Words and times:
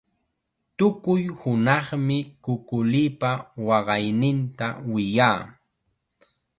Tukuy 0.77 1.23
hunaqmi 1.39 2.17
kukulipa 2.43 3.31
waqayninta 3.67 4.67
wiyaa. 4.91 5.39